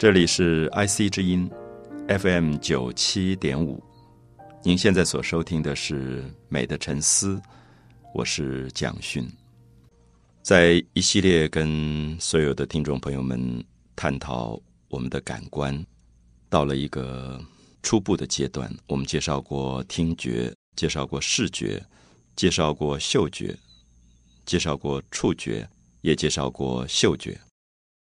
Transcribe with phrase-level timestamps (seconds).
[0.00, 1.46] 这里是 IC 之音
[2.08, 3.84] FM 九七点五，
[4.64, 7.34] 您现在所收听的是《美的沉思》，
[8.14, 9.30] 我是蒋勋，
[10.42, 13.62] 在一系列跟所有的听众朋友们
[13.94, 15.78] 探讨我们的感官，
[16.48, 17.38] 到了一个
[17.82, 21.78] 初步的阶段，我们介绍过听觉，介绍过视觉，
[22.34, 23.54] 介绍过嗅觉，
[24.46, 25.68] 介绍过触觉，
[26.00, 27.38] 也介绍过嗅觉。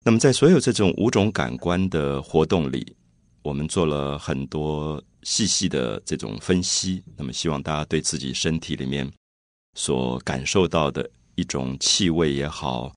[0.08, 2.96] 那么，在所有这种五种感官的活动里，
[3.42, 7.04] 我们做了很多细细的这种分析。
[7.18, 9.12] 那么，希望大家对自己身体里面
[9.74, 12.94] 所感受到的一种气味也好，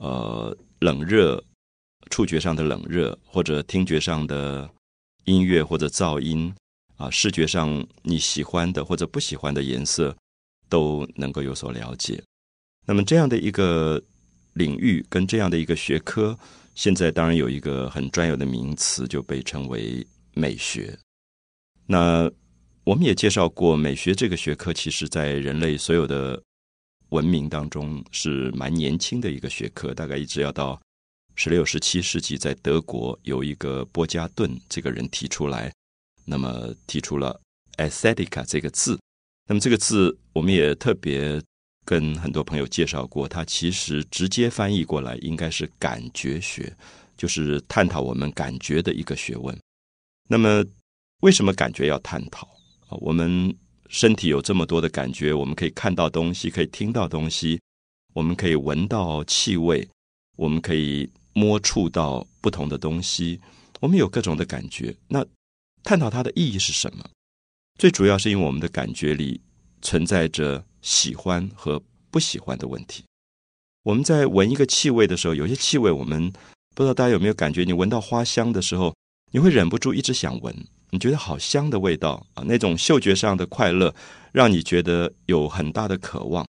[0.00, 1.42] 呃，冷热、
[2.10, 4.68] 触觉上的冷热，或者听觉上的
[5.24, 6.54] 音乐或者噪音
[6.96, 10.14] 啊，视觉上你喜欢的或者不喜欢的颜色，
[10.68, 12.22] 都能够有所了解。
[12.84, 14.02] 那么，这样的一个。
[14.54, 16.38] 领域跟这样的一个学科，
[16.74, 20.98] 现在当然有一个很专有的名词，就被称为美学。
[21.86, 22.30] 那
[22.84, 26.42] 我们也介绍过，美学这个学科，其实在人类所有的
[27.10, 30.80] 文明当中是蛮年轻的一个学科，大概一直要到
[31.36, 35.72] 十六、十七世纪，在德国有一个波加顿这个人提出来，
[36.24, 37.40] 那么提出了
[37.76, 38.98] “aesthetic” 这个字。
[39.46, 41.40] 那么这个字，我们也特别。
[41.90, 46.72] 跟很多朋友介绍过，它其实直接翻译过来应该是感觉学，
[47.16, 49.58] 就是探讨我们感觉的一个学问。
[50.28, 50.64] 那么，
[51.22, 52.46] 为什么感觉要探讨？
[52.86, 53.52] 啊，我们
[53.88, 57.60] 身体有这么多的感觉，我们可以看到东西，可以听到东西，
[58.14, 59.88] 我们可以闻到气味，
[60.36, 63.40] 我们可以摸触到不同的东西，
[63.80, 64.96] 我们有各种的感觉。
[65.08, 65.26] 那
[65.82, 67.04] 探讨它的意义是什么？
[67.80, 69.40] 最主要是因为我们的感觉里
[69.82, 70.64] 存在着。
[70.82, 71.78] 喜欢和
[72.10, 73.04] 不喜欢的问题。
[73.82, 76.30] 我们在闻一个气味的时候，有些气味我们
[76.74, 77.64] 不知道大家有没有感觉？
[77.64, 78.94] 你闻到花香的时候，
[79.32, 80.54] 你会忍不住一直想闻，
[80.90, 83.94] 你觉得好香的味道啊，那种嗅觉上的快乐，
[84.32, 86.46] 让你觉得有很大的渴望。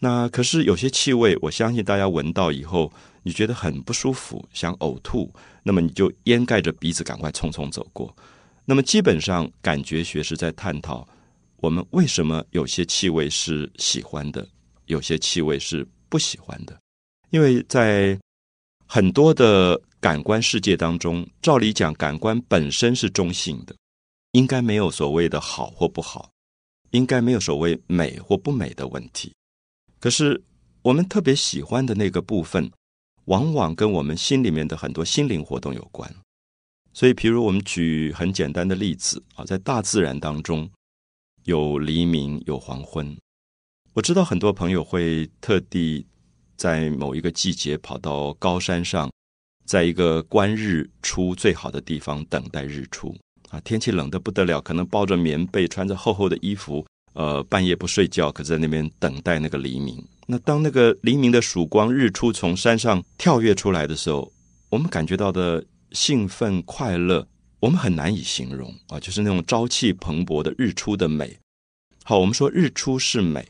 [0.00, 5.32] 那可是有些气味，我相信大家闻到以后，你觉得很不舒服，想呕吐，
[5.62, 8.14] 那么你就掩盖着鼻子，赶快匆匆走过。
[8.64, 11.06] 那么基本上，感觉学是在探讨。
[11.56, 14.46] 我们为什么有些气味是喜欢的，
[14.88, 16.78] 有些气味是不喜欢的？
[17.30, 18.18] 因为在
[18.86, 23.74] 很多的感官世界当中，照理讲，感官本身是中性的，
[24.32, 26.30] 应该没有所谓的好或不好，
[26.90, 29.32] 应该没有所谓美或不美的问题。
[30.00, 30.42] 可是
[30.82, 32.70] 我们特别喜欢的那个部分，
[33.26, 36.12] 往往跟我们心里面的很多心灵活动有关。
[36.92, 40.68] 所以，譬如我们举很简单的例子啊，在大自然当中。
[41.44, 43.16] 有黎明，有黄昏。
[43.94, 46.06] 我知道很多朋友会特地
[46.56, 49.10] 在某一个季节跑到高山上，
[49.64, 53.16] 在一个观日出最好的地方等待日出
[53.48, 53.58] 啊。
[53.60, 60.00] 天气冷的不得了，可能抱着棉被，穿着厚厚的衣服，呃，半夜不睡觉，可在那边等待那个黎明。
[60.26, 64.30] 那当那个黎明的曙光、日出从山上跳跃出来的时候，
[64.68, 67.26] 我们感觉到的兴奋、快乐。
[67.60, 71.36] 我们很难以形容啊，就是那种朝气蓬勃的日出的美。
[72.04, 73.44] 好，我们说日出是美。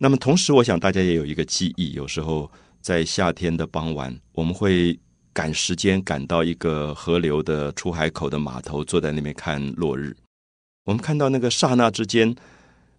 [0.00, 2.48] 那么同时，我想大家也有一个记忆，有时候
[2.80, 4.96] 在夏天的傍晚，我们会
[5.32, 10.16] 赶时间赶到一个河流的出海口的码头，坐在那边看落日。
[10.84, 12.32] 我们看到那个刹那之间，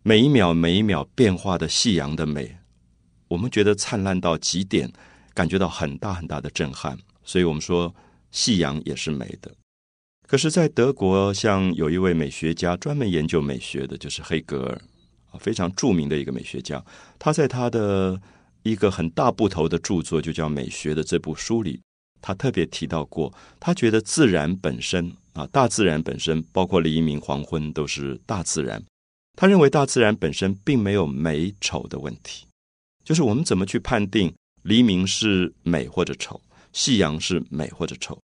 [0.03, 2.57] 每一秒每一秒变化的夕阳的美，
[3.29, 4.91] 我们觉得灿烂到极点，
[5.33, 6.97] 感觉到很大很大的震撼。
[7.23, 7.95] 所以我们说，
[8.29, 9.49] 夕阳也是美的。
[10.27, 14.81] 可是，在德国，像有一位美学家专门研究美学的，就是黑格尔
[15.31, 16.83] 啊，非常著名的一个美学家。
[17.17, 18.19] 他在他的
[18.63, 21.81] 一个很大部头的著作，就叫《美学》的这部书里，
[22.21, 28.83] 他特别提到过，他觉得自然本身啊，大自然本身，包括黎明、黄昏，都是大自然。
[29.37, 32.45] 他认为大自然本身并没有美丑的问题，
[33.05, 34.33] 就是我们怎么去判定
[34.63, 36.41] 黎明是美或者丑，
[36.73, 38.19] 夕阳是美或者丑。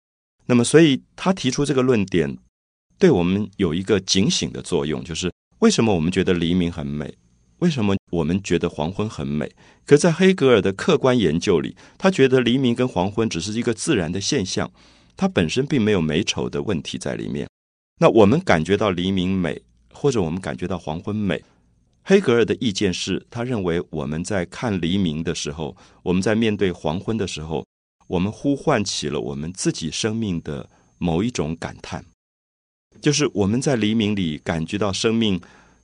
[0.46, 2.36] 那么，所以他提出这个论点，
[2.98, 5.30] 对我们有一个警醒的作用，就是
[5.60, 7.14] 为什么我们觉得黎明很美，
[7.58, 9.50] 为什么我们觉得黄昏很美？
[9.86, 14.70] 可在黑格尔的客观研究里，他觉得黎明跟黄昏只是一个自然的现象，
[15.16, 17.48] 它本身并没有美丑的问题在里面。
[18.00, 19.62] 那我们感觉到黎明美，
[19.92, 21.42] 或者我们感觉到黄昏美，
[22.02, 27.64] 黑格尔的意见是他认为我们在看黎明的时候，我们在面对黄昏的时候。
[28.06, 30.68] 我们呼唤起了我们自己生命的
[30.98, 32.04] 某一种感叹，
[33.04, 35.38] 就是我们在黎明里感觉到生命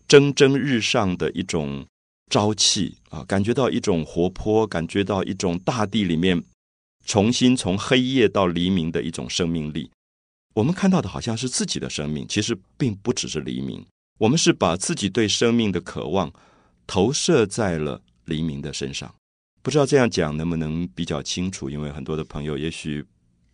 [0.08, 1.84] 蒸蒸日上的一种
[2.30, 6.42] 朝气啊，感觉到一种活泼，感觉到一种大地里面
[7.04, 9.90] 重新从黑夜到黎明的一种生命力。
[10.54, 13.84] 我们看到的好像是自己的生命，其实并不只是黎明。
[14.18, 16.32] 我们是把自己对生命的渴望
[16.86, 19.14] 投射在了黎明的身上。
[19.60, 21.68] 不知道这样讲能不能比较清楚？
[21.68, 23.04] 因为很多的朋友也许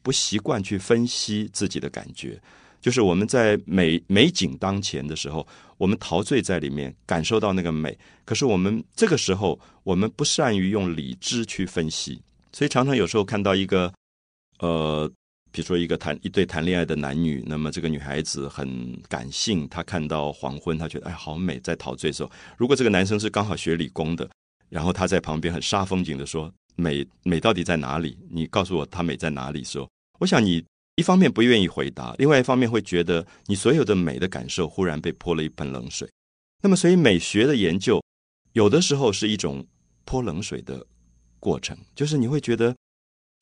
[0.03, 2.41] 不习惯去分析自己的感觉。
[2.87, 5.45] 就是我们在美美景当前的时候，
[5.77, 7.99] 我们陶醉在里面，感受到那个美。
[8.25, 12.23] 可是我们这个时候，我们不善于用理智去分析，
[12.53, 13.93] 所以常常有时候看到一个
[14.61, 15.11] 呃。
[15.51, 22.31] 比如说，一个谈一对谈恋爱的男女，那么这个女孩子很感性，她看到黄昏，她觉得哎好美，在陶醉的时候。
[22.57, 24.31] 如果这个男生是刚好学理工的，
[24.69, 28.17] 然后他在旁边很煞风景的说：“美美到底在哪里？
[28.31, 30.63] 你告诉我，它美在哪里？”说，我想你
[30.97, 36.11] 一方面不愿意回答，另外一方面会觉得你所有的美的感受忽然被泼了一盆冷水。
[36.63, 38.03] 那么，所以美学的研究
[38.53, 39.67] 有的时候是一种
[40.05, 40.85] 泼冷水的
[41.39, 42.75] 过程，就是你会觉得。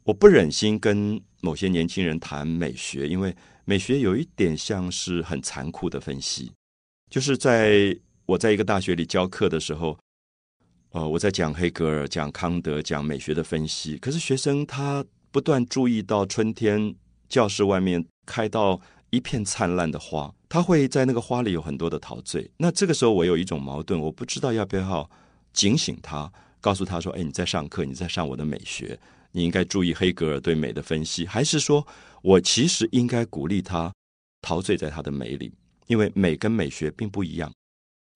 [0.06, 3.34] 我不忍心跟某些年轻人谈美学，因为
[3.64, 6.52] 美学有一点像是很残酷的分析。
[7.10, 7.96] 就是在
[8.26, 9.98] 我在一个大学里教课的时候，
[10.90, 13.96] 呃，我在讲黑格尔、讲康德、讲美学的分析。
[13.96, 16.94] 可是学生他不断注意到春天
[17.28, 18.80] 教室外面开到
[19.10, 22.50] 一片灿烂的花，他会在那个花里有很多的陶醉。
[22.56, 25.08] 那这个时候我有一种矛盾，我不知道要不要
[25.52, 28.98] 警醒他，告诉他说：“哎，你在上课，你在上我的美学。”
[29.36, 31.84] 你应该注意黑格尔对美的分析，还是说
[32.22, 33.92] 我其实应该鼓励他
[34.40, 35.52] 陶醉在他的美里？
[35.88, 37.52] 因为美跟美学并不一样。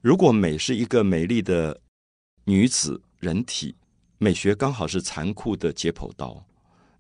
[0.01, 1.81] 如果美是一个美丽的
[2.45, 3.75] 女子人体，
[4.19, 6.47] 美学刚好是残酷的解剖刀。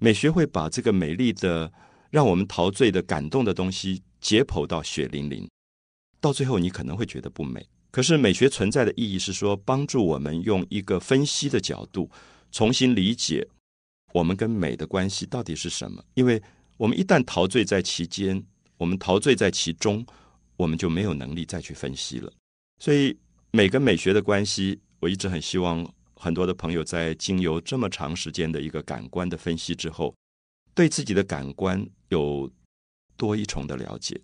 [0.00, 1.72] 美学会把这个美丽的、
[2.10, 5.48] 让我们陶醉的、感动的东西解剖到血淋淋，
[6.20, 7.66] 到最后你可能会觉得不美。
[7.90, 12.10] 可是美学存在的意义是说，帮助我们用一个分析的角度
[12.52, 13.48] 重新理解。
[14.12, 16.02] 我们跟美的关系到底是什么？
[16.14, 16.42] 因为
[16.76, 18.42] 我们一旦陶醉在其间，
[18.76, 20.04] 我们陶醉在其中，
[20.56, 22.32] 我们就没有能力再去分析了。
[22.78, 23.16] 所以，
[23.50, 30.14] 美跟美学的关系，我一直很希望很多的朋友在经由这么长时间的一个感官的分析之后，
[30.78, 32.48] 对自己的感官有
[33.16, 34.20] 多一重的了解。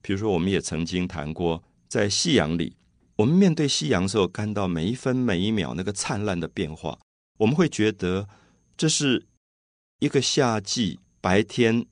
[0.00, 2.74] 比如说，我们也曾经谈过，在夕阳里，
[3.16, 6.98] 我们面对夕阳时候，看到每一分每一秒那个灿烂的变化，
[7.40, 8.26] 我们会觉得
[8.74, 9.26] 这是。
[10.00, 11.84] 一个夏季白天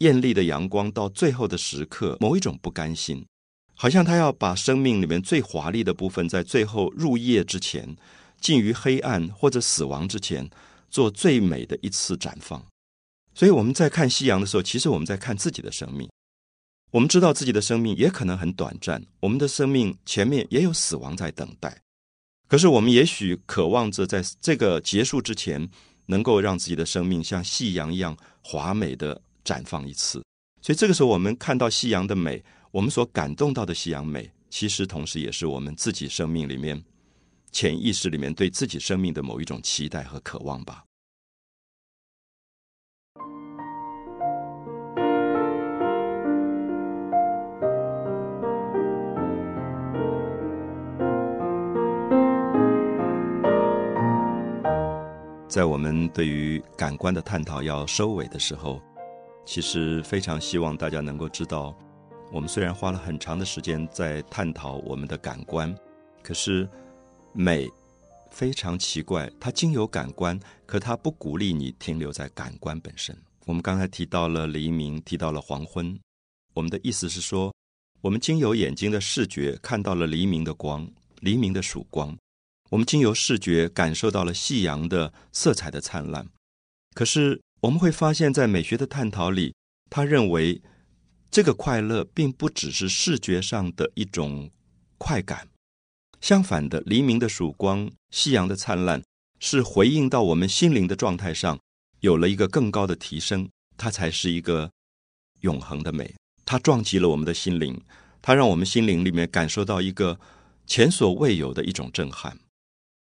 [0.00, 3.24] 艳丽的阳光，到最后的时刻，某一种不甘心，
[3.74, 7.96] 好像他要把生命里面最华丽的部分，在最后入夜之前，
[8.42, 10.50] 近于黑暗或者死亡之前，
[10.90, 12.62] 做最美的一次绽放。
[13.36, 16.08] 所以我们在看夕阳的时候，其实我们在看自己的生命。
[16.90, 21.80] 我们知道自己的生命也可能很短暂，我们的生命前面也有死亡在等待。
[22.48, 25.70] 可是我们也许渴望着在这个结束之前。
[26.08, 30.22] 能够让自己的生命像夕阳一样华美的绽放一次，
[30.62, 32.40] 所以这个时候我们看到夕阳的美，
[32.70, 36.80] 我们所感动到的夕阳美，其实同时也是我们自己生命里面
[37.50, 40.85] 潜意识里面对自己生命的某一种期待和渴望吧。
[55.56, 58.78] 在我们对于感官的探讨要收尾的时候，
[59.46, 61.74] 其实非常希望大家能够知道，
[62.30, 65.74] 我们虽然花了很长的时间在探讨我们的感官，
[66.22, 66.68] 可是
[67.32, 67.66] 美
[68.30, 73.16] 非常奇怪，它经由感官，可它不鼓励你停留在感官本身。
[73.46, 75.98] 我们刚才提到了黎明，提到了黄昏，
[76.52, 77.50] 我们的意思是说，
[78.02, 80.86] 我们经由眼睛的视觉看到了黎明的光，
[81.20, 82.14] 黎明的曙光。
[82.70, 86.28] 我们经由视觉感受到了夕阳的色彩的灿烂，
[86.94, 89.54] 可是我们会发现，在美学的探讨里，
[89.88, 90.60] 他认为
[91.30, 94.50] 这个快乐并不只是视觉上的一种
[94.98, 95.48] 快感，
[96.20, 99.02] 相反的，黎明的曙光、夕阳的灿烂，
[99.38, 101.58] 是回应到我们心灵的状态上
[102.00, 104.70] 有了一个更高的提升，它才是一个
[105.42, 106.14] 永恒的美。
[106.44, 107.80] 它撞击了我们的心灵，
[108.20, 110.18] 它让我们心灵里面感受到一个
[110.66, 112.38] 前所未有的一种震撼。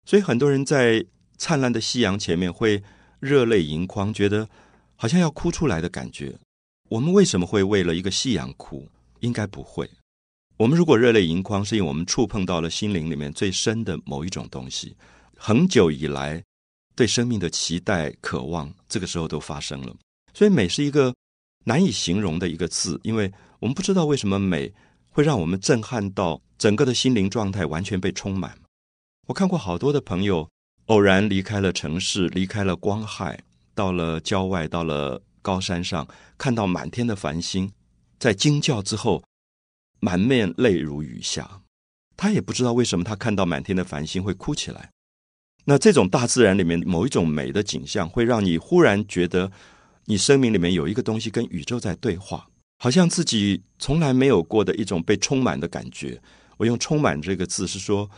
[0.05, 1.05] 所以很多人在
[1.37, 2.81] 灿烂的夕阳前面会
[3.19, 4.47] 热泪盈眶，觉得
[4.95, 6.35] 好像要哭出来的感觉。
[6.89, 8.87] 我们为什么会为了一个夕阳哭？
[9.21, 9.89] 应该不会。
[10.57, 14.95] 我们如果热泪盈眶，是因为我们触碰到了心灵里面最深的某一种东西，
[15.35, 16.43] 很久以来
[16.95, 19.95] 对生命的期待、渴望，这个时候都发生了。
[20.33, 21.13] 所以美是一个
[21.63, 24.71] 难以形容的一个字，因为我们不知道为什么美
[25.09, 28.55] 会让我们震撼到整个的心灵状态完全被充满。
[29.27, 30.49] 我看过好多的朋友
[30.87, 33.41] 偶然离开了城市，离开了光害，
[33.73, 36.05] 到了郊外，到了高山上，
[36.37, 37.71] 看到满天的繁星，
[38.19, 39.23] 在惊叫之后，
[40.01, 41.61] 满面泪如雨下。
[42.17, 44.89] 他也不知道为什么，他看到满天的繁星会哭起来。
[45.63, 49.49] 那这种大自然里面某一种美的景象，会让你忽然觉得，
[50.03, 52.45] 你生命里面有一个东西跟宇宙在对话，
[52.79, 56.21] 好像自己从来没有过的一种被充满的感觉。
[56.57, 58.09] 我用“充满”这个字是说，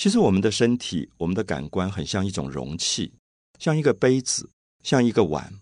[0.00, 3.12] 其实我们的身体、我们的感官很像一种容器，
[3.58, 4.48] 像一个杯子，
[4.82, 5.52] 像一个碗。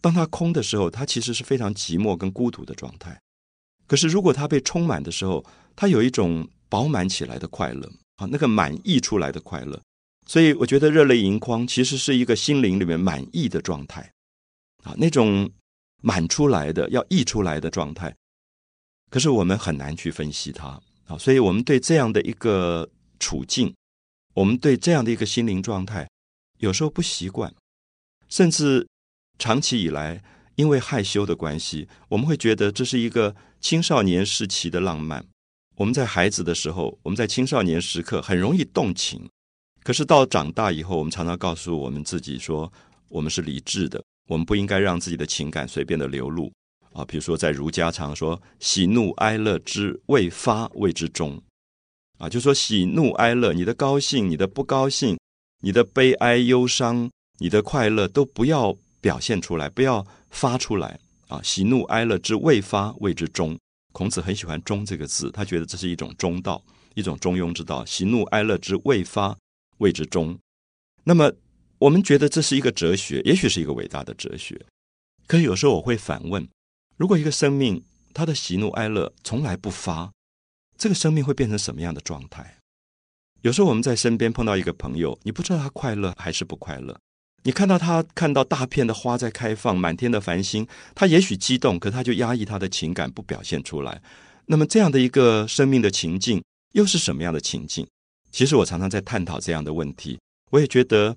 [0.00, 3.20] 当它空的时候，它其实是非常寂寞跟孤独的状态。
[3.88, 9.82] 可是如果它被充满的时候，它有一种饱满起来的快乐啊，那个满溢出来的快乐。
[10.24, 14.08] 所以我觉得热泪盈眶其实是一个心灵里面满溢的状态
[14.84, 15.50] 啊，那种
[16.00, 18.14] 满出来的要溢出来的状态。
[19.10, 20.80] 可是我们很难去分析它。
[21.06, 22.88] 啊，所以我们对这样的一个
[23.18, 23.74] 处境，
[24.34, 26.08] 我们对这样的一个心灵状态，
[26.58, 27.54] 有时候不习惯，
[28.28, 28.86] 甚至
[29.38, 30.22] 长期以来，
[30.56, 35.24] 因为害羞的关系，我们会觉得这是一个青少年时期的浪漫。
[35.76, 39.28] 我们在孩子的时候，我们在青少年时刻很容易动情，
[39.82, 42.72] 可是到长大以后，我们常常告诉我们自己说，
[43.08, 46.52] 我们是理智的，我们不应该让自己的情感随便的流露。
[46.92, 51.42] 啊，比如说在儒家常说“喜怒哀乐之未发，谓之中”，
[52.18, 55.18] 啊，就说喜怒哀乐，你的高兴、你的不高兴、
[55.62, 60.98] 你的悲哀忧伤、你的快乐，都不要表现出来，不要发出来。
[61.28, 63.58] 啊，喜怒哀乐之未发，谓之中。
[63.92, 66.62] 孔子很喜欢“中”这个字，他觉得这是一种中道，
[66.94, 67.84] 一种中庸之道。
[67.84, 69.36] 喜怒哀乐之未发，
[69.78, 70.36] 谓之中。
[71.04, 71.32] 那么，
[71.78, 74.60] 我们觉得这是一个哲学，也许是一个伟大的哲学。
[75.26, 76.46] 可是有时候我会反问。
[76.96, 80.12] 如果一个生命他的喜怒哀乐从来不发，
[80.76, 82.58] 这个生命会变成什么样的状态？
[83.42, 86.98] 有时候我们在身边碰到一个朋友，你不知道他快乐还是不快乐。
[87.42, 94.00] 你看到他看到大片的花在开放，满天的繁星，他也许激动，可他就压抑他的情感，不表现出来。
[94.46, 97.86] 那么这样的一个生命的情境，又是什么样的情境？
[98.32, 100.18] 其实我常常在探讨这样的问题。
[100.50, 101.14] 我也觉得，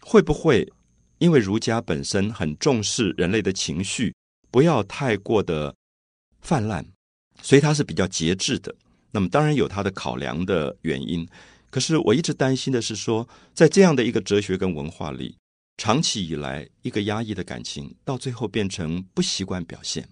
[0.00, 0.72] 会不会
[1.18, 4.14] 因为儒家本身很重视人类的情绪？
[4.52, 5.74] 不要太过的
[6.40, 6.86] 泛滥，
[7.42, 8.72] 所以它是比较节制的。
[9.16, 11.26] 那么当然有他的考量的原因。
[11.70, 15.38] 可是我一直担心的是说，在这样的一个哲学跟文化里，
[15.78, 20.06] 长期以来一个压抑的感情，到最后变成不习惯表现。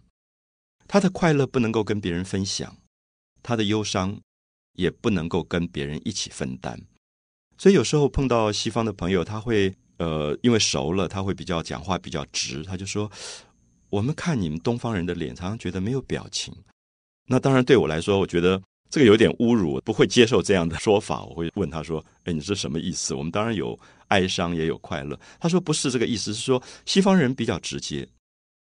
[0.88, 2.75] 他的快乐不能够跟别人分享，
[3.42, 4.18] 他的忧伤
[4.73, 6.80] 也不能够跟别人一起分担。
[7.58, 13.12] 所以有时候碰到西方的朋友，他会呃，因为熟了，他会比较讲话比较直，他就说。
[13.90, 16.52] 我们看你们东方人的脸，常常觉得没有表情。
[17.28, 21.24] 那当然对我来说，我觉得这个有点侮辱，不会接受这样的说法。
[21.24, 25.18] 我会问他说：“哎，你是什么意思？”我们当然有哀伤，也有快乐。
[25.40, 28.08] 他说：“不是这个意思，是说西方人比较直接，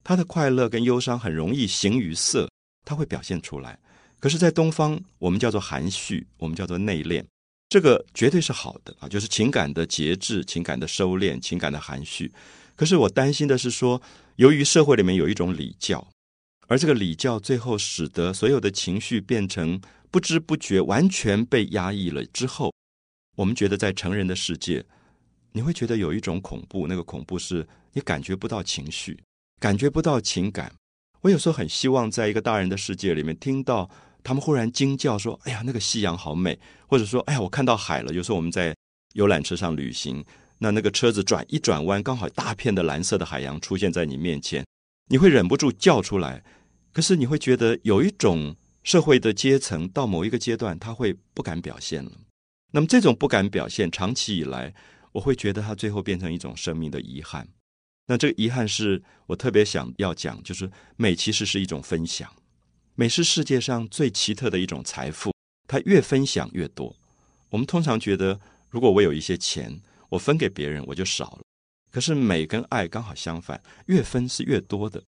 [0.04, 2.50] 他的快乐跟忧伤很容易形于色，
[2.86, 3.80] 他会表现出来。
[4.20, 7.24] 可是，在东方，我们叫做含蓄，我们叫做内敛，
[7.70, 12.32] 这个绝对是好的啊，就是情感的节制、情感的收敛、情感的含蓄。
[12.76, 14.02] 可是我担心的是说。
[14.40, 16.08] 由于社会里面有一种礼教，
[16.70, 19.78] 而这个礼教最后使得所有的情绪变成
[20.12, 22.74] 不知不觉完全被压抑了之后，
[23.36, 24.86] 我们觉得在成人的世界，
[25.52, 29.20] 你会觉得有一种恐怖，那个恐怖是你感觉不到情绪，
[29.60, 30.74] 感觉不到情感。
[31.22, 33.90] 我有时候很希望在一个大人的世界里面听到
[34.24, 38.76] 他们忽然惊叫说：“哎呀，那个夕阳好美！”或者说：“哎呀，我看到海了。”有时候我们在
[39.14, 40.24] 游览车上旅行。
[40.62, 44.66] 那那个车子转一转弯，刚好大片的蓝色的海洋出现在你面前，
[45.10, 46.44] 你会忍不住叫出来。
[46.92, 48.56] 可是你会觉得有一种
[48.90, 52.12] 社会的阶层到某一个阶段，他会不敢表现了。
[52.72, 54.74] 那么这种不敢表现，长期以来，
[55.12, 57.48] 我会觉得它最后变成一种生命的遗憾。
[58.08, 62.36] 那这个遗憾是我特别想要讲，就是美其实是一种分享，
[62.96, 65.32] 美是世界上最奇特的一种财富，
[65.68, 66.96] 它越分享越多。
[67.52, 68.40] 我们通常觉得，
[68.72, 69.80] 如果我有一些钱。
[70.10, 71.42] 我分给别人，我就少了。
[71.92, 75.04] 可是美跟爱刚好相反，越分是越多的。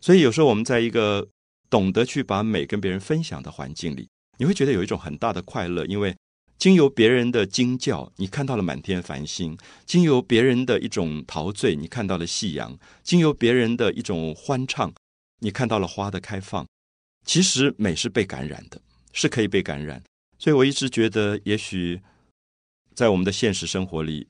[0.00, 1.26] 所以有时候我们在一个
[1.68, 6.16] 懂得去把美跟别人分享的环境里，你会觉得有一种很大的快乐，因为
[6.58, 14.92] 经由别人的惊叫，你看到了满天繁星；经由别人的一种陶醉，你看到了夕阳；经由别人的一种欢唱，
[15.40, 16.66] 你看到了花的开放。
[17.26, 18.80] 其实美是被感染的，
[19.12, 20.02] 是可以被感染。
[20.38, 22.00] 所以我一直觉得，也许
[22.94, 24.28] 在我们的现实生活里。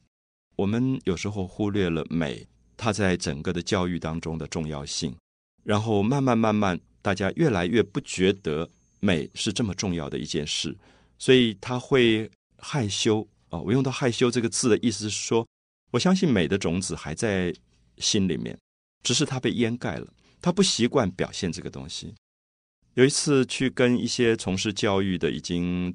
[0.56, 5.16] 我们有时候忽略了美，它在整个的教育当中的重要性，
[5.64, 8.66] 然后慢慢慢慢，大家越来越不觉得
[9.00, 10.74] 美是这么重要的一件事，
[11.18, 13.60] 所以他会害羞啊。
[13.60, 15.46] 我用到害羞这个字的意思是说，
[15.90, 17.54] 我相信美的种子还在
[17.98, 18.58] 心里面，
[19.02, 22.14] 只是它被掩盖了，他不习惯表现这个东西。
[22.94, 25.94] 有一次去跟一些从事教育的、已经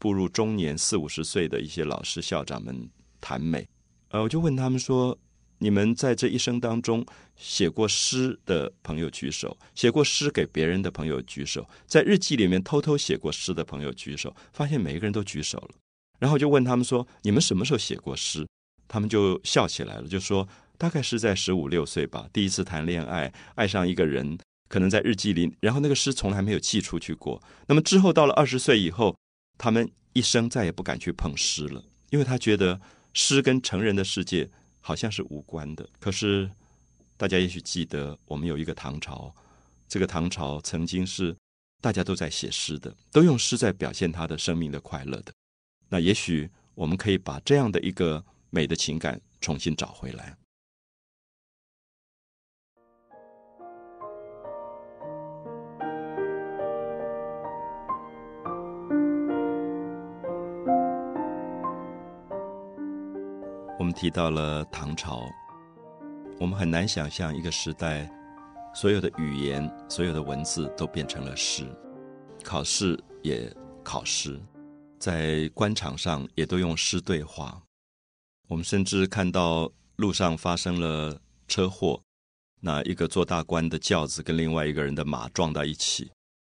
[0.00, 2.88] 步入中年四五十岁的一些老师、校长们
[3.20, 3.68] 谈美，
[4.08, 5.18] 呃，我就问他们说
[5.58, 7.04] ：“你们在这一生当中
[7.36, 15.70] 写过诗的朋友举手，写过诗给别人的朋友举手，在日记里面偷偷写过诗的朋友举手。”发现每一个人都举手了。
[16.18, 18.46] 然后就问他们说：“你们什么时候写过诗？”
[18.88, 20.48] 他们就笑起来了，就说
[20.78, 24.38] ：“大概是在十五六岁吧，第一次谈恋爱，爱上一个人。”
[24.68, 27.42] 可能在日记里，然后那个诗从来没有寄出去过。
[27.68, 29.16] 那么之后到了二十岁以后，
[29.56, 32.78] 他们一生再也不敢去碰诗了，因为他觉得
[33.14, 35.88] 诗跟成人的世界好像是无关的。
[35.98, 36.50] 可是
[37.16, 39.34] 大家也许记得，我们有一个唐朝，
[39.88, 41.36] 这个唐朝曾经是
[41.80, 45.32] 大家都在写诗的，都用诗在表现他的生命的快乐的。
[45.88, 50.36] 那也许我们可以把这样的一个美的情感重新找回来。
[63.92, 65.22] 提到了唐朝，
[66.38, 68.10] 我们很难想象一个时代，
[68.74, 71.66] 所有的语言、所有的文字都变成了诗，
[72.42, 73.52] 考试也
[73.82, 74.40] 考诗，
[74.98, 77.60] 在官场上也都用诗对话。
[78.48, 82.00] 我们甚至看到路上发生了车祸，
[82.60, 86.10] 那一个做大官的轿子跟另外一个人的马撞到一起。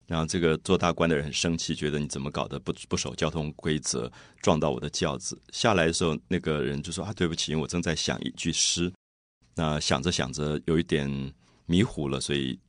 [0.07, 5.41] 然后这个做大官的人很生气，觉得你怎么搞的不不守交通规则，撞到我的轿子。
[5.51, 8.91] 下来的时候，那个人就说：“啊，对不起，我正在想一句诗。”
[9.57, 11.33] 那想着想着有一点
[11.65, 12.59] 迷糊了，所以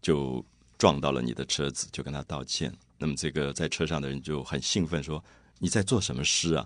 [0.00, 0.44] 就
[0.78, 2.72] 撞到了你的车子，就跟他道歉。
[2.98, 5.22] 那么这个在车上的人就很兴奋说
[5.58, 6.64] ：“你在做什么诗啊？”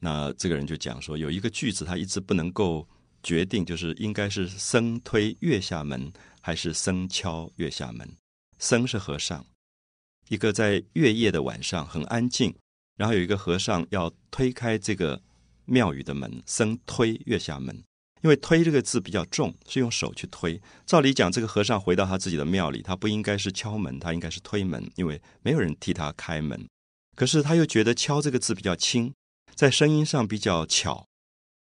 [0.00, 2.88] 那这个人就讲说：“有一个句子他一直不能够
[3.22, 8.16] 决定，就是应该是僧推月下门，还是僧敲月下门？
[8.58, 9.46] 僧是和尚。”
[10.28, 12.54] 一个在月夜的晚上很安静，
[12.96, 15.20] 然后有一个和尚要推开这个
[15.64, 17.82] 庙宇的门，僧推月下门。
[18.22, 20.62] 因为“推”这个字比较重，是用手去推。
[20.86, 26.64] 照理讲，这个和尚回到他自己的庙里，他不应该是敲门，他应该是推门，因为没有人替他开门。
[27.16, 29.12] 可是他又觉得“敲”这个字比较轻，
[29.56, 31.04] 在声音上比较巧，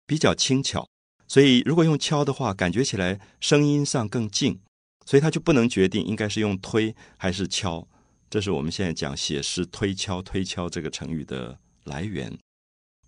[0.06, 0.86] 比较轻巧，
[1.26, 4.60] 所以如果用“敲”的话，感觉起来声音上更静，
[5.06, 7.88] 所以他就不能决定应该是用“推”还是“敲”。
[8.32, 12.34] 这是我们现在讲写诗推敲推敲这个成语的来源。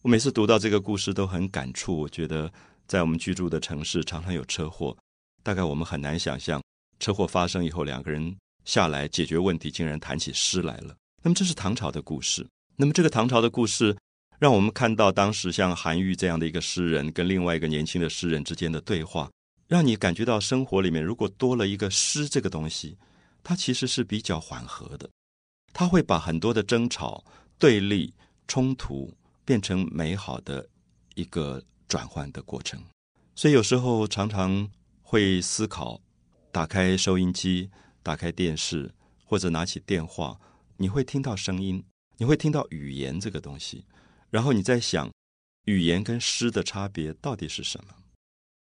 [0.02, 1.98] 我每次读到这个故事都很感触。
[1.98, 2.52] 我觉得
[2.86, 4.94] 在我们居住的城市常常有车祸，
[5.42, 6.62] 大概我们很难想象
[7.00, 10.94] 车祸发生以后两个人下来解决问题，竟然谈起诗来了。
[11.22, 12.46] 那么这是唐朝的故事。
[12.76, 13.96] 那么这个唐朝的故事
[14.38, 19.30] 让我们看到当时像韩愈这样的一个诗人跟另外一个年轻的诗人之间的对话，
[19.68, 22.98] 让你感觉到生活里面如果多了一个诗这个东西。
[23.44, 25.08] 它其实是比较缓和的，
[25.74, 27.22] 它会把很多的争吵、
[27.58, 28.14] 对立、
[28.48, 30.66] 冲突变成美好的
[31.14, 32.82] 一个转换的过程。
[33.36, 34.70] 所以有时候常常
[35.02, 36.00] 会思考：
[36.50, 37.70] 打开收音机、
[38.02, 38.90] 打开电视，
[39.26, 40.40] 或者拿起电话，
[40.78, 41.84] 你会听到声音，
[42.16, 43.84] 你会听到语言这个东西，
[44.30, 45.12] 然后你在想，
[45.66, 47.94] 语言跟诗的差别到底是什么？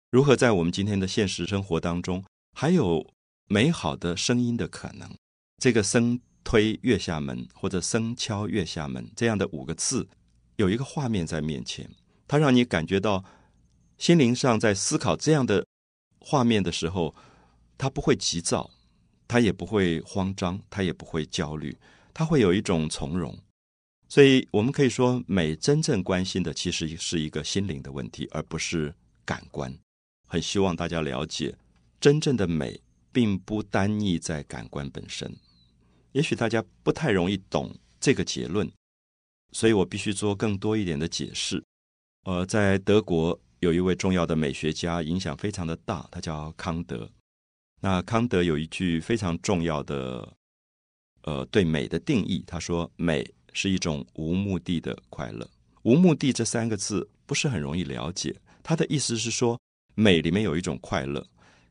[0.09, 3.05] 如何在我们今天的现实生活当中还有？
[3.51, 5.09] 美好的声音的可能，
[5.57, 10.07] 这个“僧推月下门”或者“僧敲月下门”这样的五个字，
[10.57, 11.89] 有一个画面在面前，
[12.27, 13.25] 它让你感觉到
[13.97, 15.65] 心灵上在思考这样的
[16.19, 17.15] 画面的时候，
[17.75, 18.69] 它不会急躁，
[19.27, 21.75] 它也不会慌张，它也不会焦虑，
[22.13, 23.35] 它会有一种从容。
[24.07, 28.93] 所以，我们可以说，美真正关心的其实是一个心灵的问题，而不是
[29.25, 29.75] 感官。
[30.27, 31.55] 很希望大家了解
[31.99, 32.79] 真正的美。
[33.11, 35.35] 并不单一在感官本身，
[36.11, 38.69] 也许大家不太容易懂这个结论，
[39.51, 41.63] 所以我必须做更多一点的解释。
[42.23, 47.09] 呃，在德国有一位重要的美学家，影响非常的大，他叫康德。
[47.81, 50.33] 那康德有一句非常重要的，
[51.23, 55.49] 呃，对美的定义，他说：“美是一种无目的的快乐。”
[55.83, 59.57] 无目的这三个字不是很容易了解，他的意思是说，
[59.95, 61.25] 美里面有一种快乐。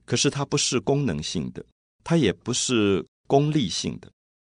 [0.09, 1.63] 可是它不是功能性的，
[2.03, 4.11] 它也不是功利性的。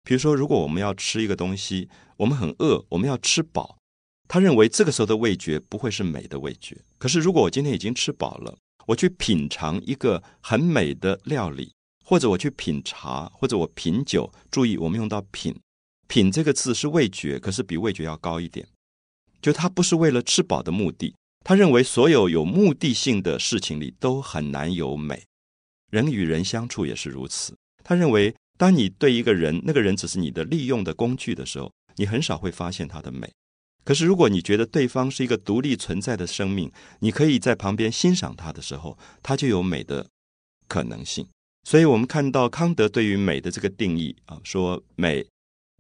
[0.04, 3.80] 比如说，如果我们要吃一个东西，我们很饿，我们要吃饱，
[4.28, 6.78] 他认为这个时候的味觉不会是美的味觉。
[7.00, 11.74] 可是，如果我今天已经吃饱了，我去品尝一个很美的料理，
[12.06, 15.60] 或者我去品茶，或者我品酒，注意我们用到“品
[16.08, 18.68] ”，“品”这个字是味觉，可是比味觉要高一点。
[19.42, 25.24] 就它不是为了吃饱的目的，他认为所有有目的性的事情里都很难有美，
[25.90, 27.56] 人与人相处也是如此。
[27.84, 33.32] 他认为，当你对一个人，那个人只是你的利用的工具的时候，你很少会发现他的美。
[33.84, 40.08] 可是，如果你觉得对方是一个独立存在的生命，你可以在旁边欣赏他的时候，他就有美的
[40.68, 41.26] 可能性。
[41.64, 45.26] 所以，我们看到康德对于美的这个定义啊，说美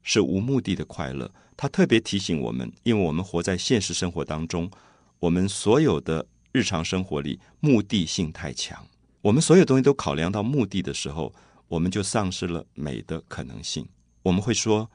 [0.01, 1.31] 是无目的的快乐。
[1.55, 4.71] 他特别提醒我们，因为我们活在现实生活当中，
[5.19, 8.87] 我们所有的日常生活里目的性太强，
[9.21, 11.33] 我们所有东西都考量到目的的时候，
[11.67, 13.87] 我们就丧失了美的可能性。
[14.23, 14.89] 我们会说：“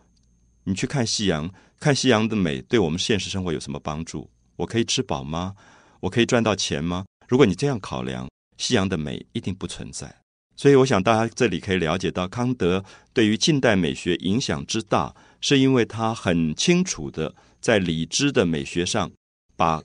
[0.65, 4.31] 你去看夕阳，看夕阳的美，对我们现实生活有什么帮助？
[4.57, 5.55] 我可以吃饱吗？
[6.01, 10.15] 我可以赚到钱吗？”如果你这样考量，夕阳的美一定不存在。
[10.57, 15.15] 所以，我想大家这里可以了解到，康德对于近代美学影响之大。
[15.41, 19.13] 是因为他很清楚的在理智的美学上
[19.57, 19.83] 把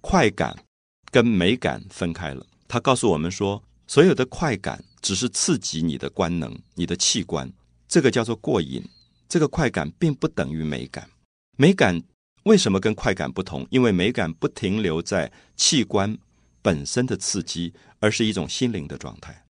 [0.00, 0.56] 快感
[1.10, 2.46] 跟美感分开了。
[2.68, 7.52] 他告诉我们说，所有的快感只是刺激你的官能、你的器官，
[7.88, 8.80] 这个叫做过瘾。
[9.28, 11.10] 这个快感并不等于美感。
[11.56, 12.00] 美感
[12.44, 13.66] 为什么跟快感不同？
[13.68, 16.16] 因为美感不停留在器官
[16.62, 19.44] 本身的刺激，而是一种心灵的状态。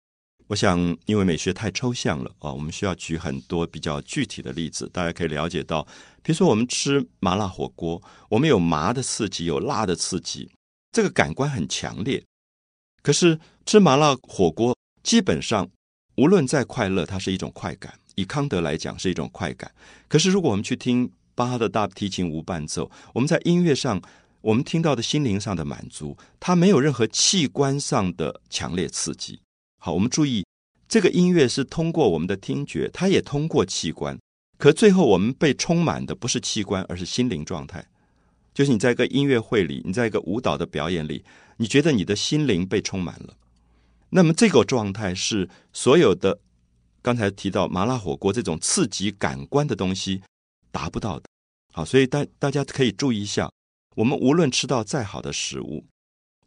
[0.46, 5.87] 我想，因为美学太抽象了啊，我们需要举很多比较具体的例子，大家可以了解到。
[6.22, 10.50] 比如说，我们吃麻辣火锅，我们有麻的刺激，有辣的刺激，
[10.92, 12.24] 这个感官很强烈。
[13.03, 15.70] 可是吃麻辣火锅，基本上
[16.16, 17.94] 无论再快乐，它是一种快感。
[18.16, 19.70] 以康德来讲，是一种快感。
[20.09, 24.02] 可是如果我们去听巴哈的大提琴无伴奏，我们在音乐上，
[24.40, 29.38] 我们听到的心灵上的满足，它没有任何器官上的强烈刺激。
[29.78, 30.44] 好，我们注意，
[30.88, 34.18] 这个音乐是通过我们的听觉，它也通过器官，
[34.59, 37.87] 可最后我们被充满的不是器官，而是心灵状态。
[38.52, 41.24] 就是你在一个音乐会里，你在一个舞蹈的表演里，
[41.59, 43.37] 你觉得你的心灵被充满了。
[44.11, 46.40] 那么这个状态是所有的
[47.01, 50.23] 刚才提到麻辣火锅这种刺激感官的东西
[50.70, 51.25] 达不到的。
[51.73, 53.51] 好，所以大大家可以注意一下，
[53.96, 55.87] 我们无论吃到再好的食物。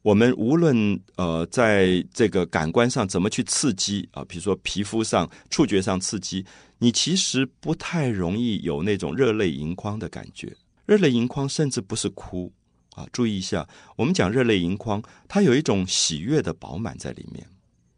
[0.01, 6.45] 我们无论呃，在这个感官上怎么去刺激啊，比如说皮肤上、触觉上刺激，
[6.79, 10.53] 你其实不太容易有那种热泪盈眶的感觉。
[10.85, 12.51] 热泪盈眶甚至不是哭
[12.95, 17.47] 啊，注意一下，我们讲热泪盈眶，它有一种喜悦的饱满在里面。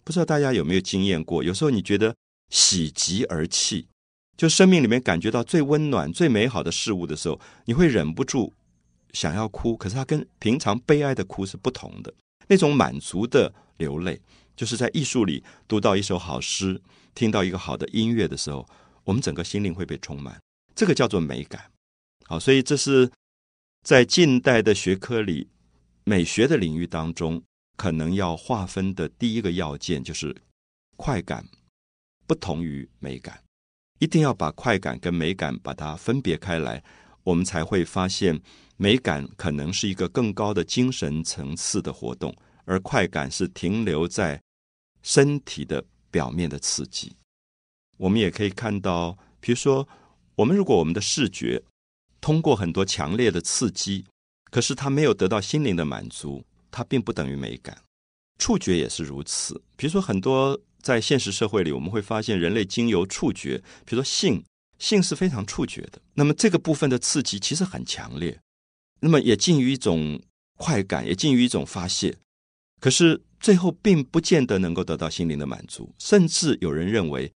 [0.05, 1.43] 不知道大家有没有经验过？
[1.43, 2.15] 有时候你觉得
[2.49, 3.87] 喜极而泣，
[4.37, 8.53] 就生命里面感觉到最温暖、最美好的事物的时候，你会忍不住。
[9.13, 12.13] 想要哭，可是它跟平常悲哀的哭是不同的。
[12.47, 14.21] 那种满足的流泪，
[14.55, 16.81] 就是在艺术里读到一首好诗，
[17.13, 18.67] 听到一个好的音乐的时候，
[19.05, 20.37] 我们整个心灵会被充满。
[20.75, 21.71] 这个叫做美感。
[22.25, 23.09] 好，所以这是
[23.83, 25.47] 在近代的学科里，
[26.03, 27.41] 美学的领域当中，
[27.75, 30.35] 可能要划分的第一个要件，就是
[30.95, 31.45] 快感
[32.27, 33.43] 不同于美感，
[33.99, 36.83] 一定要把快感跟美感把它分别开来，
[37.23, 38.41] 我们才会发现。
[38.77, 42.35] 美感可能是一个更高的精神层次的活动，
[42.65, 44.41] 而快感是停留在
[45.01, 47.15] 身体的表面的刺激。
[47.95, 49.87] 我们也可以看到，比如说，
[50.35, 51.63] 我们如果我们的视觉
[52.19, 54.03] 通过很多强烈的刺激，
[54.51, 56.43] 可是它没有得到心灵的满足，
[56.75, 57.77] 它并不等于美感。
[58.37, 59.61] 触觉也是如此。
[59.77, 64.43] 比如说，很多在现实社会里，我们会发现人类经由触觉，比如说性，
[64.77, 66.01] 性是非常触觉的。
[66.15, 68.37] 那么这个部分的刺激其实很强烈。
[68.99, 70.21] 那么也近于一种
[70.57, 72.17] 快感，也近于一种发泄，
[72.81, 77.31] 可是最后并不见得能够得到心灵的满足，甚至有人认为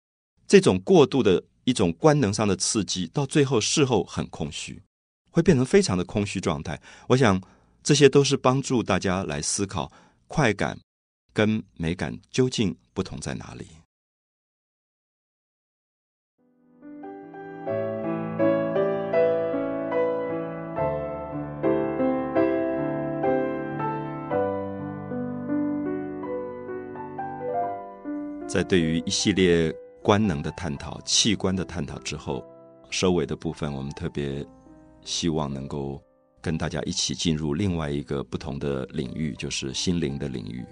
[0.49, 4.83] 这种过度的一种官能上的刺激，到最后事后很空虚，
[5.31, 6.81] 会变成非常的空虚状态。
[7.09, 7.41] 我想
[7.83, 9.91] 这些都是帮助大家来思考
[10.27, 10.79] 快感
[11.33, 13.67] 跟美感究竟不同在哪里。
[28.47, 29.71] 在对于一系列
[30.03, 32.43] 官能的探讨、器官的探讨之后，
[32.91, 34.45] 收尾的部分，我们特别
[35.05, 36.03] 希望能够
[36.49, 40.65] 跟大家一起进入另外一个不同的领域，就是心灵的领域。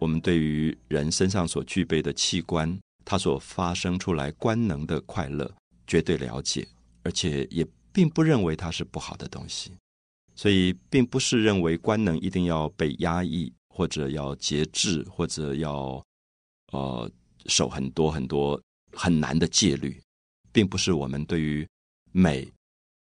[0.00, 5.48] 我们对于人身上所具备的器官，它所发生出来官能的快乐，
[5.86, 6.66] 绝对了解，
[7.04, 9.70] 而且也并不认为它是不好的东西。
[10.34, 16.04] 所以，并不是认为官能一定要被压抑，或者要节制，或者要。
[16.72, 17.08] 呃，
[17.46, 20.02] 守很多很多很难的戒律，
[20.50, 21.64] 并不是我们对于
[22.10, 22.50] 美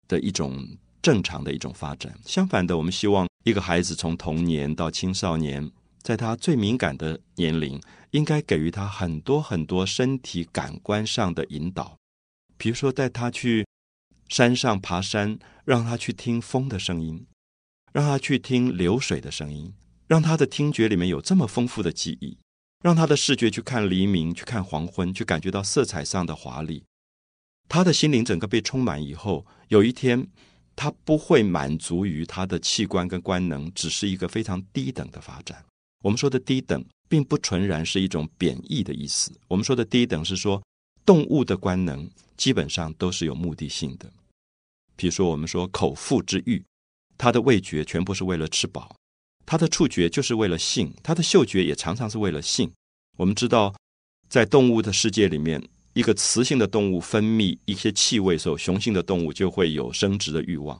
[0.07, 0.67] 的一种
[1.01, 2.17] 正常的一种发展。
[2.25, 7.81] 相反的，我们希望一个孩子从童年到青少年，在他最敏感的年龄，
[8.11, 11.97] 应该给予他很多很多身体感官上的引导，
[12.57, 13.65] 比如说带他去
[14.27, 17.25] 山上爬山，让他去听风的声音，
[17.91, 19.73] 让他去听流水的声音，
[20.07, 22.37] 让他的听觉里面有这么丰富的记忆。
[22.81, 26.85] 让他的视觉去看黎明，去看黄昏，去感觉到色彩上的华丽。
[27.67, 30.29] 他的心灵整个被充满以后，有一天
[30.79, 35.61] 他不会满足于他的器官跟官能，只是一个非常低等的发展。
[36.01, 39.29] 我们说的低等，并不纯然是一种贬义的意思。
[39.49, 40.63] 我们说的低等是说，
[41.05, 44.09] 动物的官能基本上都是有目的性的。
[44.95, 46.63] 比如说，我们说口腹之欲，
[47.17, 48.95] 它的味觉全部是为了吃饱。
[49.45, 52.71] 它的触觉就是为了性，它的嗅觉也常常是为了性。
[53.17, 53.75] 我们知道，
[54.29, 55.61] 在动物的世界里面，
[55.99, 60.79] 一个雌性的动物分泌一些气味时候，雄性的动物就会有生殖的欲望。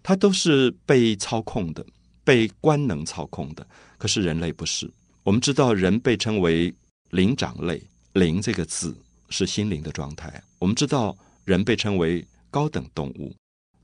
[0.00, 1.84] 它都是被操控的，
[2.22, 3.66] 被官能操控的。
[3.98, 4.88] 可是人类不是。
[5.24, 6.72] 我们知道，人被称为
[7.10, 8.96] 灵长类，灵这个字
[9.28, 10.40] 是心灵的状态。
[10.60, 13.34] 我们知道，人被称为高等动物，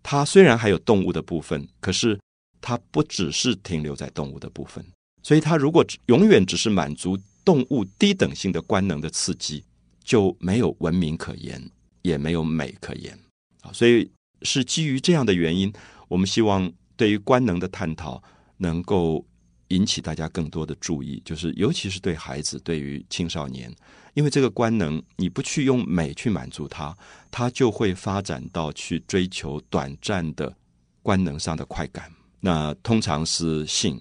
[0.04, 2.16] 它虽然还有动物的部分，可是。
[2.58, 4.84] 它不只是停留在动物的部分，
[5.22, 9.62] 所以它如果永远只是满足动物低等性的官能的刺激，
[10.06, 11.60] 就没有文明可言，
[12.02, 13.18] 也没有美可言
[13.62, 13.72] 啊！
[13.72, 14.08] 所以
[14.42, 15.70] 是基于这样的原因，
[16.06, 18.22] 我们希望对于官能的探讨
[18.56, 19.26] 能够
[19.68, 23.74] 引起大家更多的注意，就是尤其是对孩子、对于青少年，
[24.14, 26.96] 因为这个官能你不去用美去满足他，
[27.28, 30.56] 他就会发展到去追求短暂的
[31.02, 32.08] 官能上的快感。
[32.38, 34.00] 那通常是性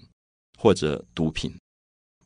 [0.56, 1.52] 或者毒品，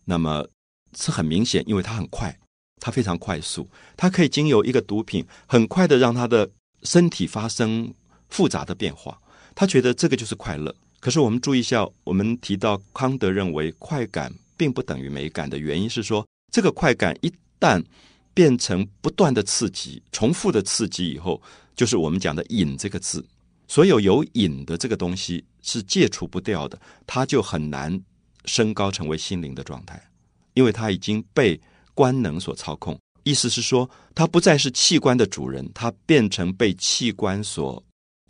[0.04, 0.46] 那么
[0.94, 2.38] 是很明显，因为它很快，
[2.80, 6.50] 它非常快速，它可以经由一个毒品，很快的让他的
[6.82, 7.92] 身体发生
[8.28, 9.20] 复杂的变化。
[9.54, 10.74] 他觉得这个就是快乐。
[10.98, 17.84] 可是我们注意一下，我们提到康德认为快感并不等于美感的原因是说，这个快感一旦
[18.32, 21.40] 变成不断的刺激、重复的刺激以后，
[21.74, 23.24] 就是我们讲的瘾这个字。
[23.66, 28.00] 所有有瘾的这个东西是戒除不掉的，它就很难
[28.44, 30.10] 升高成为心灵的状态，
[30.54, 31.60] 因为它已经被
[31.94, 32.98] 官能所操控。
[33.24, 37.82] 意思是说，他不再是器官的主人，他变成被器官所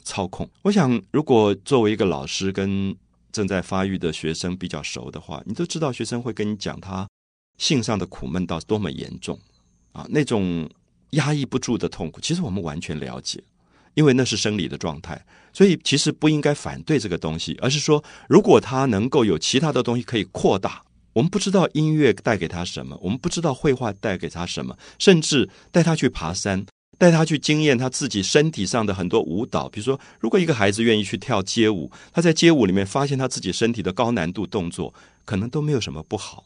[0.04, 0.48] 操控。
[0.62, 2.94] 我想，如果作为一个老师跟
[3.30, 7.08] 正在发育的学生比较熟的话，你都知道，学生会跟你讲他
[7.58, 9.38] 性上的苦闷到多么严重
[9.92, 10.68] 啊，那种
[11.10, 13.42] 压抑不住的痛苦，其实我们完全了解。
[13.94, 15.20] 因为那是生理的状态，
[15.52, 20.80] 所以其实不应该反对这个东西，而是说，如果他能够有其他的东西可以扩大，
[21.12, 26.64] 我们不知道音乐带给他什么，我们不知道绘画带给他什么，甚至带他去爬山，
[26.98, 29.68] 带他去经验他自己身体上的很多舞蹈。
[29.68, 34.94] 比如说，如果一个孩子愿意去跳街舞，他在街舞里面发现他自己身体的高难度动作，
[35.24, 36.44] 可能都没有什么不好。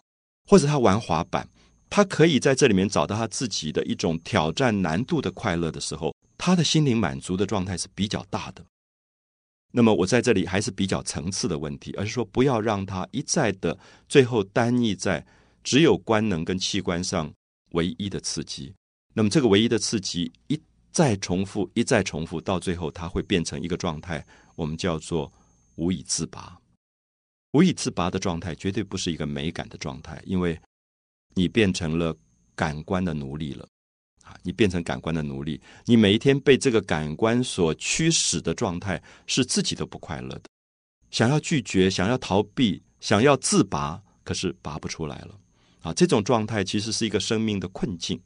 [0.49, 1.49] 或者他玩滑板，
[1.89, 6.15] 他可以在这里面找到他自己的一种挑战难度的快乐的时候。
[6.37, 8.63] 他的心灵满足的状态是比较大的。
[9.77, 13.77] 那么我在这里还是比较层次的问题，而是说不要让他一再的
[14.09, 15.27] 最后单一在
[15.65, 17.33] 只有官能跟器官上
[17.73, 18.73] 唯一的刺激。
[19.15, 20.61] 那么这个唯一的刺激一
[20.93, 25.33] 再重复，一再重复，到最后它会变成一个状态，我们叫做
[25.75, 26.57] 无以自拔。
[27.51, 30.61] 无以自拔的状态绝对不是一个美感的状态，因为
[31.35, 32.17] 你变成了
[32.55, 33.67] 感官的奴隶了。
[34.43, 40.43] 你变成感官的奴隶，你每一天被这个感官所驱使的状态，是自己都不快乐的。
[41.11, 45.39] 想要拒绝，想要逃避，想要自拔，可是拔不出来了。
[45.83, 48.21] 啊，这种状态其实是一个生命的困境，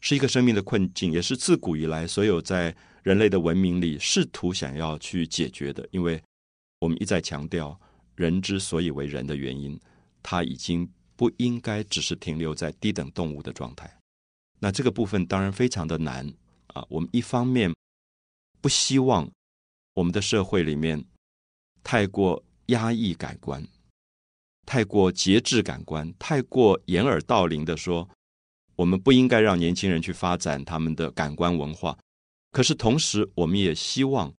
[0.00, 5.86] 是一个生命的困境，也是自古以来所有在人类的文明里试图想要去解决的。
[5.90, 6.22] 因为
[6.78, 7.78] 我们一再强调，
[8.14, 9.78] 人之所以为人的原因，
[10.22, 13.99] 他已经不应该只是停留在低等动物的状态。
[14.60, 16.32] 那这个部分当然非常的难
[16.68, 16.84] 啊！
[16.88, 17.74] 我们一方面
[18.60, 19.30] 不希望
[19.94, 21.04] 我们的社会里面
[21.82, 23.66] 太过压抑感官，
[24.66, 28.08] 太过节制感官，太过掩耳盗铃的说，
[28.76, 31.98] 我们不应该让年轻人去发展他们的感官文化。
[32.52, 34.32] 可是同时，我们也希望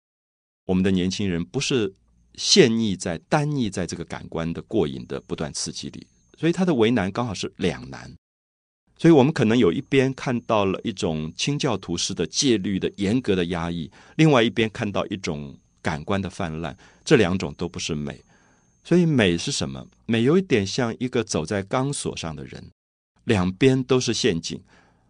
[0.65, 1.93] 我们的年轻人不是
[2.35, 6.05] 陷溺在单溺在这个感官的过瘾的不断刺激里，
[6.37, 8.15] 所以他的为难刚好是两难。
[9.01, 18.21] 所以我们可能有一边看到了一种清教徒式的戒律的严格的压抑，另外一边看到一种感官的泛滥，这两种都不是美。
[18.83, 19.87] 所以美是什么？
[20.05, 22.63] 美有一点像一个走在钢索上的人，
[23.23, 24.61] 两边都是陷阱，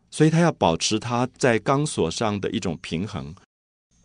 [0.09, 3.35] 所以他要保持他在钢索上的一种平衡，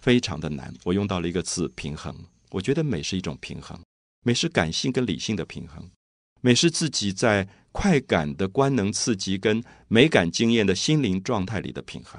[0.00, 0.74] 非常的难。
[0.82, 2.12] 我用到了一个词“平衡”，
[2.50, 3.78] 我觉得美是一种平衡，
[4.24, 5.88] 美是感性跟理性的平衡，
[6.40, 7.46] 美是自己在
[7.76, 12.18] 快感的官能刺激跟美感经验的心灵状态里的平衡。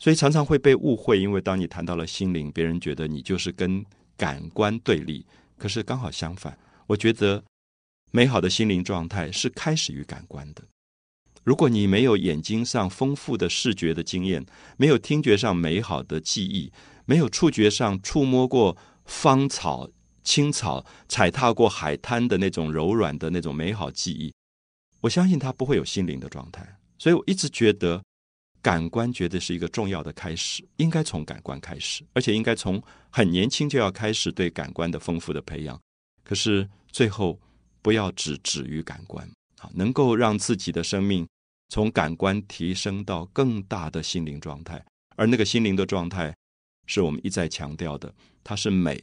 [0.00, 3.84] 所以常常会被误会，因为当你谈到了心灵，别人觉得你就是跟
[4.16, 5.24] 感官对立。
[5.56, 7.44] 可是刚好相反，我觉得
[8.10, 10.64] 美好的心灵状态是开始于感官的。
[11.44, 14.44] 如果你没有眼睛上丰富的视觉的经验，
[14.76, 16.72] 没有听觉上美好的记忆，
[17.04, 19.88] 没有触觉上触摸过芳草、
[20.24, 24.32] 青草，踩踏过海滩的那种柔软的那种美好记忆，
[25.00, 26.78] 我相信他不会有心灵的状态。
[26.98, 28.02] 所以我一直觉得。
[28.64, 32.80] 感官觉得是一个重要的开始，应该从感官开始，而且应该从
[33.10, 35.76] 很年轻就要开始对感官的丰富的培养。
[36.22, 37.36] 可是最后
[37.82, 41.26] 不要只止于感官，啊，能够让自己的生命
[41.70, 44.80] 从感官提升到更大的心灵状态，
[45.16, 46.32] 而那个心灵的状态
[46.86, 49.02] 是我们一再强调的，它是美，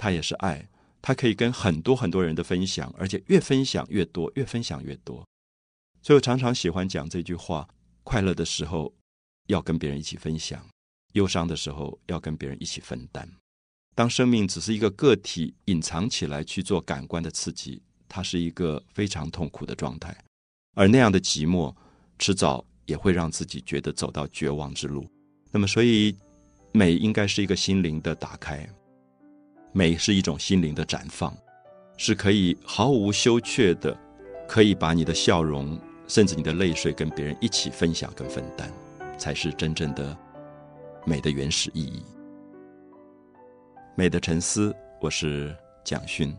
[0.00, 0.66] 它也是爱，
[1.02, 5.22] 它可以跟很多很多人的分享，而且越分享越多，越分享越多。
[6.00, 7.68] 所以我常常喜欢讲这句话。
[8.02, 8.92] 快乐的时候
[9.48, 10.66] 要跟别人一起分享，
[11.12, 13.30] 忧伤的时候要跟别人一起分担。
[13.94, 20.16] 当生命只是一个个体隐藏起来去做感官的刺激，它是一个非常痛苦的状态。
[20.74, 21.72] 而那样的寂寞，
[22.18, 25.06] 迟早也会让自己觉得走到绝望之路。
[25.52, 26.16] 那么，所以
[26.72, 28.66] 美应该是一个心灵的打开，
[29.72, 31.36] 美是一种心灵的绽放，
[31.96, 33.96] 是可以毫无羞怯的，
[34.48, 35.78] 可以把你的笑容。
[36.08, 38.68] 甚至你的泪水跟别人一起分享跟分担，
[39.16, 40.18] 才是真正的
[41.06, 42.02] 美的原始意义。
[43.94, 46.36] 美的沉思，我是蒋勋。